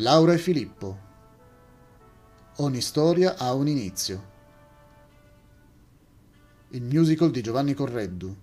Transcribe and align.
Laura 0.00 0.34
e 0.34 0.38
Filippo. 0.38 0.98
Ogni 2.56 2.82
storia 2.82 3.38
ha 3.38 3.54
un 3.54 3.66
inizio. 3.66 4.24
Il 6.68 6.82
musical 6.82 7.30
di 7.30 7.40
Giovanni 7.40 7.72
Correddu. 7.72 8.36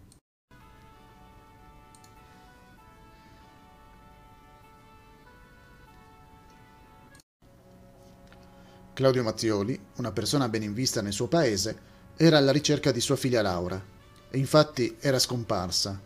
Claudio 8.94 9.22
Mazzioli, 9.22 9.80
una 9.98 10.12
persona 10.12 10.50
ben 10.50 10.64
in 10.64 10.74
vista 10.74 11.04
nel 11.04 11.14
suo 11.14 11.28
paese, 11.28 11.78
era 12.18 12.40
alla 12.40 12.52
ricerca 12.52 12.92
di 12.92 13.00
sua 13.00 13.16
figlia 13.16 13.44
Laura 13.44 13.80
e 14.28 14.38
infatti 14.40 14.98
era 15.00 15.20
scomparsa. 15.20 16.02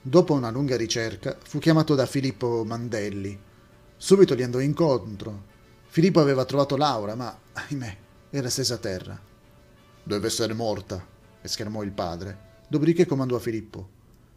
Dopo 0.00 0.32
una 0.32 0.48
lunga 0.48 0.78
ricerca 0.78 1.36
fu 1.38 1.58
chiamato 1.58 1.94
da 1.94 2.06
Filippo 2.06 2.64
Mandelli, 2.64 3.48
Subito 4.02 4.34
gli 4.34 4.42
andò 4.42 4.60
incontro. 4.60 5.44
Filippo 5.88 6.20
aveva 6.20 6.46
trovato 6.46 6.74
Laura, 6.78 7.14
ma, 7.14 7.38
ahimè, 7.52 7.96
era 8.30 8.48
stesa 8.48 8.76
a 8.76 8.78
terra. 8.78 9.20
Deve 10.02 10.26
essere 10.26 10.54
morta, 10.54 11.06
esclamò 11.42 11.82
il 11.82 11.92
padre. 11.92 12.62
Dopodiché 12.66 13.04
comandò 13.04 13.36
a 13.36 13.40
Filippo. 13.40 13.88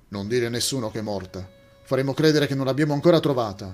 Non 0.10 0.28
dire 0.28 0.48
a 0.48 0.50
nessuno 0.50 0.92
che 0.92 1.00
è 1.00 1.02
morta. 1.02 1.50
Faremo 1.86 2.14
credere 2.14 2.46
che 2.46 2.56
non 2.56 2.66
l'abbiamo 2.66 2.94
ancora 2.94 3.22
trovata. 3.22 3.74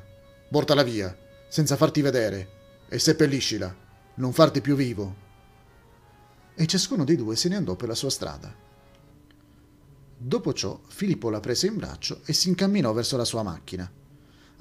Portala 0.51 0.83
via, 0.83 1.17
senza 1.47 1.75
farti 1.75 2.01
vedere, 2.01 2.49
e 2.87 2.99
seppelliscila. 2.99 3.75
Non 4.13 4.31
farti 4.31 4.61
più 4.61 4.75
vivo. 4.75 5.15
E 6.53 6.67
ciascuno 6.67 7.03
dei 7.03 7.15
due 7.15 7.35
se 7.35 7.49
ne 7.49 7.55
andò 7.55 7.75
per 7.75 7.87
la 7.87 7.95
sua 7.95 8.11
strada. 8.11 8.53
Dopo 10.15 10.53
ciò, 10.53 10.79
Filippo 10.87 11.31
la 11.31 11.39
prese 11.39 11.65
in 11.65 11.77
braccio 11.77 12.21
e 12.25 12.33
si 12.33 12.47
incamminò 12.47 12.93
verso 12.93 13.17
la 13.17 13.25
sua 13.25 13.41
macchina 13.41 13.91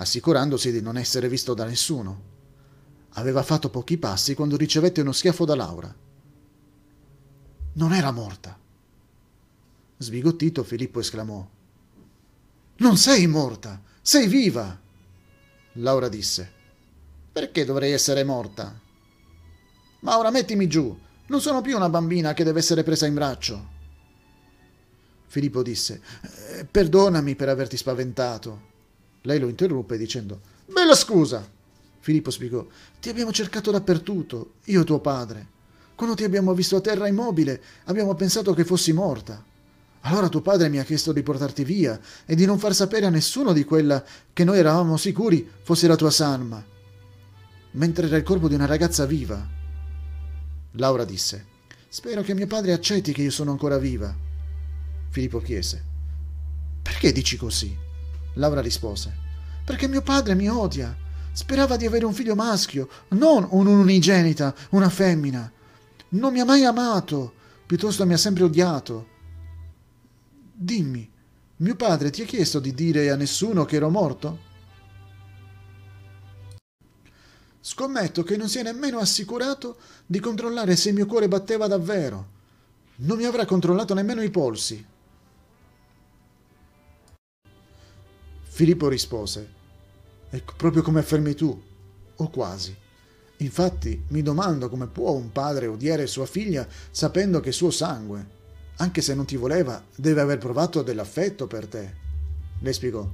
assicurandosi 0.01 0.73
di 0.73 0.81
non 0.81 0.97
essere 0.97 1.29
visto 1.29 1.55
da 1.55 1.65
nessuno. 1.65 2.37
Aveva 3.13 3.43
fatto 3.43 3.71
pochi 3.71 3.99
passi 3.99 4.35
quando 4.35 4.57
ricevette 4.57 5.01
uno 5.01 5.13
schiaffo 5.13 5.45
da 5.45 5.55
Laura. 5.55 5.95
Non 7.75 7.93
era 7.93 8.11
morta. 8.11 8.59
Sbigottito, 9.97 10.63
Filippo 10.63 11.01
esclamò. 11.01 11.47
Non 12.77 12.97
sei 12.97 13.27
morta, 13.27 13.83
sei 14.01 14.29
viva. 14.29 14.79
Laura 15.75 16.09
disse. 16.09 16.53
Perché 17.33 17.65
dovrei 17.65 17.93
essere 17.93 18.25
morta? 18.25 18.81
Ma 20.01 20.19
ora 20.19 20.31
mettimi 20.31 20.69
giù, 20.69 20.97
non 21.27 21.41
sono 21.41 21.61
più 21.61 21.75
una 21.75 21.89
bambina 21.89 22.35
che 22.35 22.45
deve 22.45 22.61
essere 22.61 22.85
presa 22.85 23.07
in 23.07 23.15
braccio. 23.15 23.77
Filippo 25.27 25.63
disse, 25.63 26.01
eh, 26.57 26.65
perdonami 26.65 27.35
per 27.35 27.49
averti 27.49 27.77
spaventato. 27.77 28.68
Lei 29.29 29.39
lo 29.39 29.49
interruppe 29.49 29.99
dicendo 29.99 30.41
Bella 30.65 30.95
scusa! 30.95 31.47
Filippo 32.01 32.31
spiegò 32.31 32.67
Ti 32.99 33.11
abbiamo 33.11 33.31
cercato 33.31 33.71
dappertutto, 33.71 34.53
io 34.65 34.81
e 34.81 34.85
tuo 34.85 35.01
padre. 35.01 35.57
Quando 35.95 36.17
ti 36.17 36.25
abbiamo 36.25 36.55
visto 36.55 36.77
a 36.77 36.81
terra 36.81 37.09
immobile, 37.09 37.61
abbiamo 37.85 38.15
pensato 38.15 38.55
che 38.55 38.65
fossi 38.65 38.93
morta. 38.93 39.45
Allora 40.03 40.31
tuo 40.31 40.41
padre 40.41 40.71
mi 40.71 40.79
ha 40.79 40.85
chiesto 40.85 41.13
di 41.13 41.23
portarti 41.23 41.63
via 41.63 42.01
e 42.25 42.35
di 42.35 42.47
non 42.47 42.59
far 42.59 42.75
sapere 42.75 43.05
a 43.05 43.11
nessuno 43.11 43.53
di 43.53 43.65
quella 43.65 44.03
che 44.33 44.45
noi 44.45 44.59
eravamo 44.59 44.97
sicuri 44.97 45.47
fosse 45.61 45.87
la 45.89 45.97
tua 45.97 46.11
salma, 46.11 46.65
mentre 47.73 48.07
era 48.07 48.17
il 48.17 48.23
corpo 48.23 48.49
di 48.49 48.55
una 48.55 48.65
ragazza 48.65 49.05
viva. 49.05 49.47
Laura 50.73 51.05
disse 51.05 51.57
Spero 51.89 52.23
che 52.23 52.33
mio 52.33 52.47
padre 52.47 52.73
accetti 52.73 53.13
che 53.13 53.23
io 53.23 53.31
sono 53.31 53.51
ancora 53.51 53.77
viva. 53.77 54.15
Filippo 55.11 55.41
chiese 55.41 55.85
Perché 56.81 57.13
dici 57.13 57.37
così? 57.37 57.87
Laura 58.35 58.61
rispose. 58.61 59.13
Perché 59.65 59.89
mio 59.89 60.03
padre 60.03 60.35
mi 60.35 60.49
odia. 60.49 60.97
Sperava 61.33 61.77
di 61.77 61.87
avere 61.87 62.05
un 62.05 62.13
figlio 62.13 62.35
maschio, 62.35 62.89
non 63.11 63.47
un'unigenita, 63.49 64.55
una 64.71 64.89
femmina. 64.89 65.51
Non 66.11 66.33
mi 66.33 66.41
ha 66.41 66.45
mai 66.45 66.65
amato, 66.65 67.33
piuttosto 67.67 68.05
mi 68.07 68.15
ha 68.15 68.17
sempre 68.17 68.45
odiato. 68.45 69.07
Dimmi, 70.53 71.09
mio 71.57 71.77
padre 71.77 72.11
ti 72.11 72.23
ha 72.23 72.25
chiesto 72.25 72.59
di 72.59 72.75
dire 72.75 73.11
a 73.11 73.17
nessuno 73.17 73.65
che 73.65 73.77
ero 73.77 73.91
morto? 73.91 74.47
Scommetto 77.61 78.23
che 78.23 78.37
non 78.37 78.49
si 78.49 78.59
è 78.59 78.63
nemmeno 78.63 78.99
assicurato 78.99 79.77
di 80.07 80.21
controllare 80.21 80.75
se 80.75 80.89
il 80.89 80.95
mio 80.95 81.07
cuore 81.07 81.29
batteva 81.29 81.67
davvero. 81.67 82.37
Non 82.97 83.19
mi 83.19 83.25
avrà 83.25 83.45
controllato 83.45 83.95
nemmeno 83.95 84.23
i 84.23 84.31
polsi. 84.31 84.85
Filippo 88.59 88.89
rispose, 88.89 89.49
ecco 90.31 90.55
proprio 90.57 90.83
come 90.83 90.99
affermi 90.99 91.33
tu, 91.33 91.63
o 92.17 92.29
quasi. 92.29 92.77
Infatti 93.37 94.03
mi 94.09 94.21
domando 94.21 94.69
come 94.69 94.89
può 94.89 95.13
un 95.13 95.31
padre 95.31 95.69
odiare 95.69 96.09
sua 96.09 96.27
figlia 96.27 96.67
sapendo 96.91 97.39
che 97.39 97.51
è 97.51 97.53
suo 97.53 97.71
sangue. 97.71 98.27
Anche 98.79 99.01
se 99.01 99.15
non 99.15 99.27
ti 99.27 99.37
voleva, 99.37 99.81
deve 99.95 100.23
aver 100.23 100.39
provato 100.39 100.83
dell'affetto 100.83 101.47
per 101.47 101.69
te. 101.69 101.95
Le 102.59 102.73
spiegò, 102.73 103.09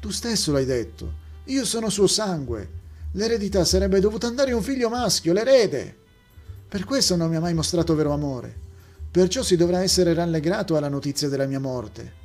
tu 0.00 0.10
stesso 0.10 0.52
l'hai 0.52 0.66
detto, 0.66 1.14
io 1.44 1.64
sono 1.64 1.88
suo 1.88 2.06
sangue. 2.06 2.68
L'eredità 3.12 3.64
sarebbe 3.64 4.00
dovuta 4.00 4.26
andare 4.26 4.50
a 4.50 4.56
un 4.56 4.62
figlio 4.62 4.90
maschio, 4.90 5.32
l'erede. 5.32 5.96
Per 6.68 6.84
questo 6.84 7.16
non 7.16 7.30
mi 7.30 7.36
ha 7.36 7.40
mai 7.40 7.54
mostrato 7.54 7.94
vero 7.94 8.12
amore. 8.12 8.54
Perciò 9.10 9.42
si 9.42 9.56
dovrà 9.56 9.80
essere 9.80 10.12
rallegrato 10.12 10.76
alla 10.76 10.90
notizia 10.90 11.30
della 11.30 11.46
mia 11.46 11.58
morte 11.58 12.20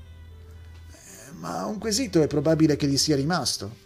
ma 1.45 1.65
un 1.67 1.77
quesito 1.77 2.23
è 2.23 2.27
probabile 2.27 2.75
che 2.75 2.87
gli 2.87 2.97
sia 2.97 3.15
rimasto. 3.15 3.83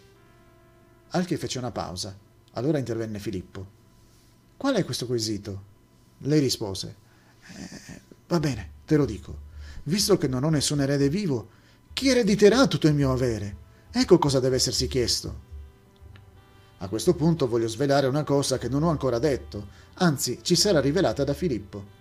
Al 1.10 1.26
che 1.26 1.36
fece 1.36 1.58
una 1.58 1.70
pausa. 1.70 2.16
Allora 2.52 2.78
intervenne 2.78 3.18
Filippo. 3.18 3.78
Qual 4.56 4.74
è 4.76 4.84
questo 4.84 5.04
quesito? 5.04 5.62
Lei 6.20 6.40
rispose. 6.40 6.96
Eh, 7.54 8.00
va 8.28 8.40
bene, 8.40 8.70
te 8.86 8.96
lo 8.96 9.04
dico. 9.04 9.48
Visto 9.82 10.16
che 10.16 10.26
non 10.26 10.44
ho 10.44 10.48
nessun 10.48 10.80
erede 10.80 11.10
vivo, 11.10 11.50
chi 11.92 12.08
erediterà 12.08 12.66
tutto 12.66 12.86
il 12.86 12.94
mio 12.94 13.12
avere? 13.12 13.56
Ecco 13.92 14.18
cosa 14.18 14.40
deve 14.40 14.56
essersi 14.56 14.86
chiesto. 14.86 15.48
A 16.78 16.88
questo 16.88 17.14
punto 17.14 17.46
voglio 17.46 17.68
svelare 17.68 18.06
una 18.06 18.24
cosa 18.24 18.56
che 18.56 18.70
non 18.70 18.84
ho 18.84 18.88
ancora 18.88 19.18
detto, 19.18 19.68
anzi 19.94 20.38
ci 20.40 20.56
sarà 20.56 20.80
rivelata 20.80 21.24
da 21.24 21.34
Filippo. 21.34 21.98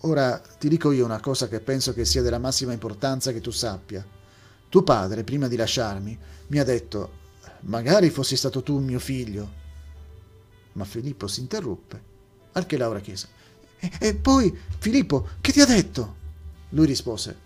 Ora 0.00 0.38
ti 0.38 0.68
dico 0.68 0.92
io 0.92 1.06
una 1.06 1.20
cosa 1.20 1.48
che 1.48 1.60
penso 1.60 1.94
che 1.94 2.04
sia 2.04 2.20
della 2.20 2.38
massima 2.38 2.74
importanza 2.74 3.32
che 3.32 3.40
tu 3.40 3.50
sappia. 3.50 4.15
Tuo 4.68 4.82
padre, 4.82 5.24
prima 5.24 5.48
di 5.48 5.56
lasciarmi, 5.56 6.18
mi 6.48 6.58
ha 6.58 6.64
detto, 6.64 7.24
magari 7.60 8.10
fossi 8.10 8.36
stato 8.36 8.62
tu 8.62 8.78
mio 8.78 8.98
figlio. 8.98 9.64
Ma 10.72 10.84
Filippo 10.84 11.28
si 11.28 11.40
interruppe, 11.40 12.02
al 12.52 12.66
che 12.66 12.76
Laura 12.76 13.00
chiese, 13.00 13.28
e, 13.78 13.90
e 13.98 14.14
poi, 14.14 14.56
Filippo, 14.78 15.28
che 15.40 15.52
ti 15.52 15.60
ha 15.60 15.66
detto? 15.66 16.24
Lui 16.70 16.86
rispose, 16.86 17.36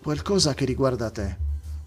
qualcosa 0.00 0.54
che 0.54 0.64
riguarda 0.64 1.10
te, 1.10 1.36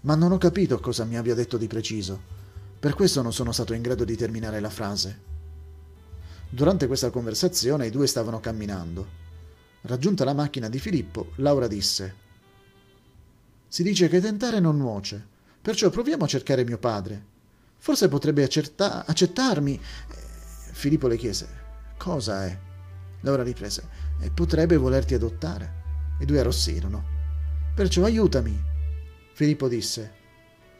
ma 0.02 0.14
non 0.14 0.32
ho 0.32 0.38
capito 0.38 0.78
cosa 0.78 1.04
mi 1.04 1.16
abbia 1.16 1.34
detto 1.34 1.56
di 1.56 1.66
preciso. 1.66 2.34
Per 2.78 2.94
questo 2.94 3.22
non 3.22 3.32
sono 3.32 3.52
stato 3.52 3.72
in 3.72 3.82
grado 3.82 4.04
di 4.04 4.14
terminare 4.14 4.60
la 4.60 4.70
frase. 4.70 5.34
Durante 6.48 6.86
questa 6.86 7.10
conversazione 7.10 7.86
i 7.86 7.90
due 7.90 8.06
stavano 8.06 8.38
camminando. 8.38 9.24
Raggiunta 9.80 10.24
la 10.24 10.34
macchina 10.34 10.68
di 10.68 10.78
Filippo, 10.78 11.32
Laura 11.36 11.66
disse 11.66 12.24
si 13.76 13.82
dice 13.82 14.08
che 14.08 14.22
tentare 14.22 14.58
non 14.58 14.78
nuoce, 14.78 15.22
perciò 15.60 15.90
proviamo 15.90 16.24
a 16.24 16.26
cercare 16.26 16.64
mio 16.64 16.78
padre. 16.78 17.22
Forse 17.76 18.08
potrebbe 18.08 18.42
accerta- 18.42 19.04
accettarmi. 19.04 19.74
Eh, 19.74 20.72
Filippo 20.72 21.08
le 21.08 21.18
chiese: 21.18 21.46
Cosa 21.98 22.46
è? 22.46 22.58
Laura 23.20 23.42
riprese: 23.42 23.86
E 24.18 24.30
potrebbe 24.30 24.78
volerti 24.78 25.12
adottare. 25.12 26.16
I 26.20 26.24
due 26.24 26.40
arrossirono. 26.40 27.04
Perciò 27.74 28.04
aiutami. 28.04 28.58
Filippo 29.34 29.68
disse: 29.68 30.10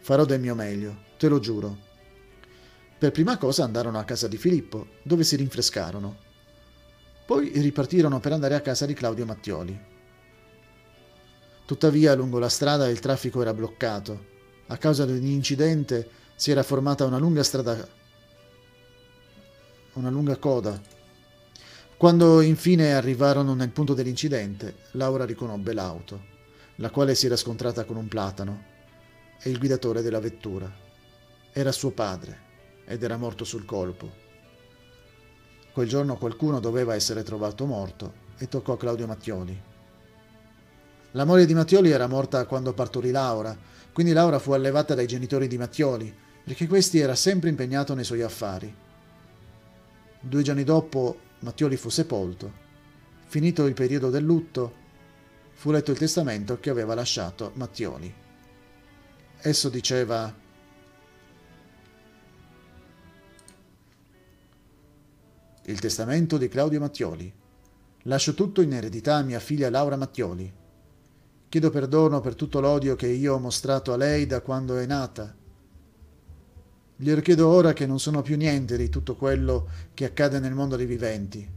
Farò 0.00 0.24
del 0.24 0.40
mio 0.40 0.54
meglio, 0.54 1.02
te 1.18 1.28
lo 1.28 1.38
giuro. 1.38 1.76
Per 2.98 3.10
prima 3.10 3.36
cosa 3.36 3.62
andarono 3.64 3.98
a 3.98 4.04
casa 4.04 4.26
di 4.26 4.38
Filippo, 4.38 4.86
dove 5.02 5.22
si 5.22 5.36
rinfrescarono. 5.36 6.16
Poi 7.26 7.50
ripartirono 7.60 8.20
per 8.20 8.32
andare 8.32 8.54
a 8.54 8.62
casa 8.62 8.86
di 8.86 8.94
Claudio 8.94 9.26
Mattioli. 9.26 9.94
Tuttavia 11.66 12.14
lungo 12.14 12.38
la 12.38 12.48
strada 12.48 12.88
il 12.88 13.00
traffico 13.00 13.42
era 13.42 13.52
bloccato. 13.52 14.34
A 14.68 14.76
causa 14.76 15.04
di 15.04 15.10
un 15.10 15.24
incidente 15.24 16.08
si 16.36 16.52
era 16.52 16.62
formata 16.62 17.04
una 17.04 17.18
lunga 17.18 17.42
strada, 17.42 17.88
una 19.94 20.08
lunga 20.08 20.36
coda. 20.36 20.80
Quando 21.96 22.40
infine 22.40 22.94
arrivarono 22.94 23.54
nel 23.54 23.70
punto 23.70 23.94
dell'incidente, 23.94 24.76
Laura 24.92 25.24
riconobbe 25.24 25.72
l'auto, 25.72 26.24
la 26.76 26.90
quale 26.90 27.16
si 27.16 27.26
era 27.26 27.36
scontrata 27.36 27.84
con 27.84 27.96
un 27.96 28.06
platano, 28.06 28.64
e 29.40 29.50
il 29.50 29.58
guidatore 29.58 30.02
della 30.02 30.20
vettura. 30.20 30.72
Era 31.50 31.72
suo 31.72 31.90
padre 31.90 32.38
ed 32.84 33.02
era 33.02 33.16
morto 33.16 33.44
sul 33.44 33.64
colpo. 33.64 34.08
Quel 35.72 35.88
giorno 35.88 36.16
qualcuno 36.16 36.60
doveva 36.60 36.94
essere 36.94 37.24
trovato 37.24 37.66
morto 37.66 38.12
e 38.38 38.46
toccò 38.46 38.74
a 38.74 38.78
Claudio 38.78 39.08
Mattioli. 39.08 39.74
La 41.16 41.24
moglie 41.24 41.46
di 41.46 41.54
Mattioli 41.54 41.88
era 41.88 42.06
morta 42.06 42.44
quando 42.44 42.74
partorì 42.74 43.10
Laura, 43.10 43.56
quindi 43.90 44.12
Laura 44.12 44.38
fu 44.38 44.52
allevata 44.52 44.94
dai 44.94 45.06
genitori 45.06 45.48
di 45.48 45.56
Mattioli 45.56 46.14
perché 46.44 46.66
questi 46.66 46.98
era 46.98 47.14
sempre 47.14 47.48
impegnato 47.48 47.94
nei 47.94 48.04
suoi 48.04 48.20
affari. 48.20 48.72
Due 50.20 50.42
giorni 50.42 50.62
dopo 50.62 51.18
Mattioli 51.38 51.78
fu 51.78 51.88
sepolto. 51.88 52.52
Finito 53.24 53.64
il 53.64 53.72
periodo 53.72 54.10
del 54.10 54.24
lutto, 54.24 54.74
fu 55.54 55.70
letto 55.70 55.90
il 55.90 55.96
testamento 55.96 56.60
che 56.60 56.68
aveva 56.68 56.94
lasciato 56.94 57.52
Mattioli. 57.54 58.14
Esso 59.38 59.70
diceva 59.70 60.44
Il 65.64 65.80
testamento 65.80 66.36
di 66.36 66.48
Claudio 66.48 66.78
Mattioli. 66.78 67.32
Lascio 68.02 68.34
tutto 68.34 68.60
in 68.60 68.74
eredità 68.74 69.16
a 69.16 69.22
mia 69.22 69.40
figlia 69.40 69.70
Laura 69.70 69.96
Mattioli. 69.96 70.64
Chiedo 71.48 71.70
perdono 71.70 72.20
per 72.20 72.34
tutto 72.34 72.60
l'odio 72.60 72.96
che 72.96 73.06
io 73.06 73.34
ho 73.34 73.38
mostrato 73.38 73.92
a 73.92 73.96
lei 73.96 74.26
da 74.26 74.40
quando 74.40 74.76
è 74.76 74.86
nata. 74.86 75.34
Glielo 76.96 77.20
chiedo 77.20 77.48
ora 77.48 77.72
che 77.72 77.86
non 77.86 78.00
sono 78.00 78.22
più 78.22 78.36
niente 78.36 78.76
di 78.76 78.88
tutto 78.88 79.16
quello 79.16 79.68
che 79.94 80.06
accade 80.06 80.38
nel 80.38 80.54
mondo 80.54 80.76
dei 80.76 80.86
viventi. 80.86 81.48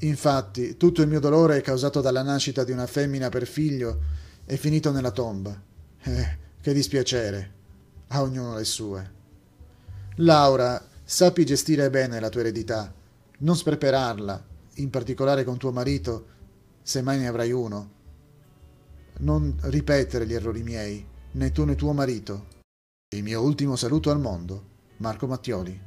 Infatti, 0.00 0.76
tutto 0.76 1.02
il 1.02 1.08
mio 1.08 1.20
dolore 1.20 1.58
è 1.58 1.62
causato 1.62 2.00
dalla 2.00 2.22
nascita 2.22 2.64
di 2.64 2.72
una 2.72 2.86
femmina 2.86 3.28
per 3.28 3.46
figlio 3.46 4.00
è 4.44 4.56
finito 4.56 4.92
nella 4.92 5.10
tomba. 5.10 5.60
Eh, 6.02 6.38
che 6.60 6.72
dispiacere. 6.72 7.52
A 8.08 8.22
ognuno 8.22 8.56
le 8.56 8.64
sue. 8.64 9.12
Laura, 10.16 10.82
sappi 11.04 11.44
gestire 11.44 11.90
bene 11.90 12.20
la 12.20 12.28
tua 12.28 12.40
eredità, 12.40 12.92
non 13.38 13.56
spreperarla, 13.56 14.44
in 14.74 14.90
particolare 14.90 15.44
con 15.44 15.58
tuo 15.58 15.72
marito, 15.72 16.26
se 16.86 17.02
mai 17.02 17.18
ne 17.18 17.26
avrai 17.26 17.50
uno. 17.50 17.90
Non 19.18 19.56
ripetere 19.62 20.24
gli 20.24 20.34
errori 20.34 20.62
miei, 20.62 21.04
né 21.32 21.50
tu 21.50 21.64
né 21.64 21.74
tuo 21.74 21.92
marito. 21.92 22.46
Il 23.08 23.24
mio 23.24 23.42
ultimo 23.42 23.74
saluto 23.74 24.12
al 24.12 24.20
mondo, 24.20 24.68
Marco 24.98 25.26
Mattioli. 25.26 25.80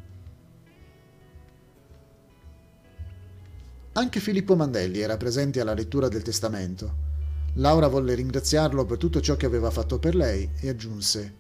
Anche 3.94 4.20
Filippo 4.20 4.58
Mandelli 4.58 5.00
era 5.00 5.16
presente 5.16 5.62
alla 5.62 5.74
lettura 5.74 6.10
del 6.10 6.22
testamento. 6.22 7.08
Laura 7.54 7.88
volle 7.88 8.14
ringraziarlo 8.14 8.84
per 8.84 8.98
tutto 8.98 9.22
ciò 9.22 9.38
che 9.38 9.46
aveva 9.46 9.72
fatto 9.72 10.00
per 10.00 10.16
lei 10.16 10.50
e 10.60 10.68
aggiunse 10.68 11.34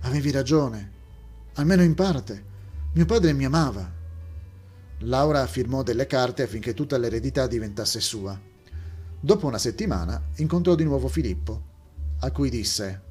Avevi 0.00 0.30
ragione 0.30 0.90
almeno 1.56 1.82
in 1.82 1.94
parte. 1.94 2.42
Mio 2.94 3.04
padre 3.04 3.34
mi 3.34 3.44
amava. 3.44 4.00
Laura 5.00 5.46
firmò 5.46 5.82
delle 5.82 6.06
carte 6.06 6.44
affinché 6.44 6.72
tutta 6.72 6.96
l'eredità 6.96 7.46
diventasse 7.46 8.00
sua. 8.00 8.50
Dopo 9.24 9.46
una 9.46 9.58
settimana 9.58 10.20
incontrò 10.38 10.74
di 10.74 10.82
nuovo 10.82 11.06
Filippo, 11.06 11.62
a 12.22 12.32
cui 12.32 12.50
disse 12.50 13.02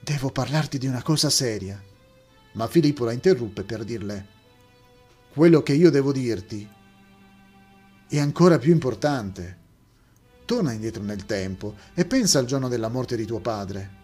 Devo 0.00 0.32
parlarti 0.32 0.76
di 0.76 0.88
una 0.88 1.04
cosa 1.04 1.30
seria. 1.30 1.80
Ma 2.54 2.66
Filippo 2.66 3.04
la 3.04 3.12
interruppe 3.12 3.62
per 3.62 3.84
dirle 3.84 4.26
Quello 5.32 5.62
che 5.62 5.72
io 5.72 5.88
devo 5.88 6.10
dirti 6.10 6.68
è 8.08 8.18
ancora 8.18 8.58
più 8.58 8.72
importante. 8.72 9.58
Torna 10.46 10.72
indietro 10.72 11.04
nel 11.04 11.24
tempo 11.24 11.76
e 11.94 12.04
pensa 12.04 12.40
al 12.40 12.46
giorno 12.46 12.66
della 12.66 12.88
morte 12.88 13.14
di 13.14 13.24
tuo 13.24 13.38
padre. 13.38 13.98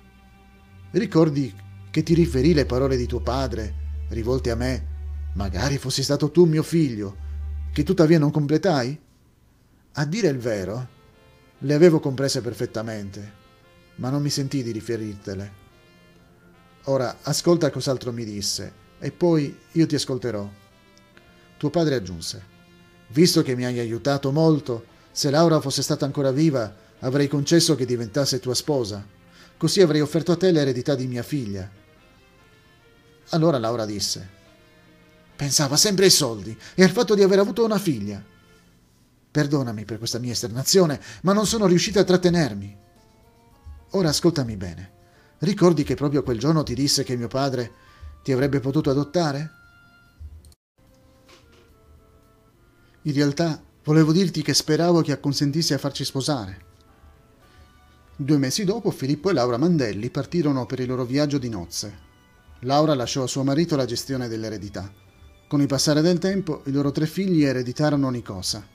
Ricordi 0.93 1.53
che 1.91 2.05
ti 2.05 2.15
riferì 2.15 2.55
le 2.55 2.67
parole 2.67 2.97
di 2.97 3.07
tuo 3.07 3.21
padre, 3.21 4.07
rivolte 4.11 4.53
a 4.53 4.55
me, 4.55 4.87
magari 5.35 5.77
fossi 5.77 6.05
stato 6.05 6.31
tu 6.31 6.45
mio 6.45 6.63
figlio, 6.63 7.17
che 7.73 7.83
tuttavia 7.83 8.21
non 8.21 8.31
completai? 8.31 9.01
A 9.99 10.05
dire 10.05 10.29
il 10.29 10.37
vero, 10.37 10.89
le 11.61 11.73
avevo 11.73 12.01
comprese 12.01 12.43
perfettamente, 12.43 13.33
ma 13.95 14.11
non 14.11 14.21
mi 14.21 14.29
sentii 14.29 14.63
di 14.63 14.71
riferirtele. 14.71 15.53
Ora 16.85 17.21
ascolta 17.23 17.71
cos'altro 17.71 18.13
mi 18.13 18.27
disse, 18.27 18.71
e 18.99 19.11
poi 19.11 19.59
io 19.73 19.87
ti 19.87 19.95
ascolterò. 19.95 20.47
Tuo 21.57 21.71
padre 21.71 21.95
aggiunse, 21.95 22.45
visto 23.09 23.41
che 23.41 23.57
mi 23.57 23.65
hai 23.65 23.79
aiutato 23.79 24.31
molto, 24.33 24.85
se 25.11 25.31
Laura 25.31 25.63
fosse 25.63 25.81
stata 25.81 26.05
ancora 26.05 26.31
viva, 26.31 26.77
avrei 26.99 27.27
concesso 27.27 27.75
che 27.75 27.87
diventasse 27.87 28.39
tua 28.39 28.55
sposa. 28.55 29.03
Così 29.57 29.81
avrei 29.81 30.03
offerto 30.03 30.33
a 30.33 30.37
te 30.37 30.51
l'eredità 30.51 30.95
di 30.95 31.07
mia 31.07 31.23
figlia. 31.23 31.67
Allora 33.31 33.59
Laura 33.59 33.87
disse, 33.87 34.29
pensava 35.35 35.79
sempre 35.79 36.05
ai 36.05 36.11
soldi 36.11 36.55
e 36.75 36.83
al 36.83 36.91
fatto 36.91 37.15
di 37.15 37.23
aver 37.23 37.39
avuto 37.39 37.65
una 37.65 37.79
figlia. 37.79 38.35
Perdonami 39.37 39.85
per 39.85 39.99
questa 39.99 40.19
mia 40.19 40.33
esternazione, 40.33 40.99
ma 41.21 41.35
non 41.35 41.45
sono 41.45 41.67
riuscita 41.67 42.01
a 42.01 42.05
trattenermi. 42.05 42.75
Ora 43.91 44.09
ascoltami 44.09 44.57
bene. 44.57 44.93
Ricordi 45.41 45.83
che 45.83 45.95
proprio 45.95 46.23
quel 46.23 46.39
giorno 46.39 46.63
ti 46.63 46.73
disse 46.73 47.05
che 47.05 47.19
mio 47.19 47.29
padre 47.29 47.71
ti 48.23 48.33
avrebbe 48.33 48.61
potuto 48.61 48.89
adottare? 48.89 49.51
In 53.03 53.13
realtà 53.13 53.63
volevo 53.85 54.11
dirti 54.11 54.41
che 54.41 54.55
speravo 54.55 55.03
che 55.03 55.13
acconsentissi 55.13 55.75
a 55.75 55.79
farci 55.79 56.07
sposare. 56.07 56.65
Due 58.17 58.39
mesi 58.39 58.65
dopo 58.65 58.91
Filippo 58.91 59.29
e 59.29 59.35
Laura 59.35 59.59
Mandelli 59.59 60.09
partirono 60.09 60.65
per 60.65 60.81
il 60.81 60.89
loro 60.89 61.05
viaggio 61.05 61.37
di 61.37 61.51
nozze. 61.51 61.99
Laura 62.61 62.95
lasciò 62.95 63.25
a 63.25 63.27
suo 63.27 63.45
marito 63.45 63.77
la 63.77 63.85
gestione 63.85 64.29
dell'eredità. 64.29 64.91
Con 65.47 65.61
il 65.61 65.67
passare 65.67 66.01
del 66.01 66.19
tempo, 66.19 66.63
i 66.65 66.73
loro 66.73 66.91
tre 66.91 67.05
figli 67.05 67.43
ereditarono 67.43 68.07
ogni 68.07 68.23
cosa. 68.23 68.75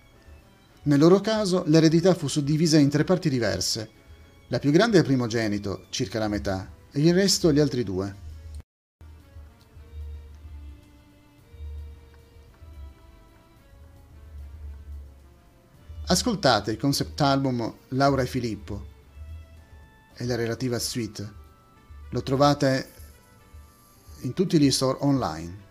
Nel 0.83 0.97
loro 0.97 1.19
caso, 1.19 1.63
l'eredità 1.67 2.15
fu 2.15 2.27
suddivisa 2.27 2.79
in 2.79 2.89
tre 2.89 3.03
parti 3.03 3.29
diverse. 3.29 3.89
La 4.47 4.57
più 4.57 4.71
grande 4.71 4.97
è 4.97 5.01
il 5.01 5.05
primogenito, 5.05 5.85
circa 5.89 6.17
la 6.17 6.27
metà, 6.27 6.71
e 6.91 7.01
il 7.01 7.13
resto 7.13 7.53
gli 7.53 7.59
altri 7.59 7.83
due. 7.83 8.15
Ascoltate 16.07 16.71
il 16.71 16.77
concept 16.77 17.21
album 17.21 17.73
Laura 17.89 18.23
e 18.23 18.25
Filippo 18.25 18.87
e 20.15 20.25
la 20.25 20.35
relativa 20.35 20.79
suite. 20.79 21.31
Lo 22.09 22.23
trovate 22.23 22.91
in 24.21 24.33
tutti 24.33 24.59
gli 24.59 24.71
store 24.71 24.97
online. 25.01 25.69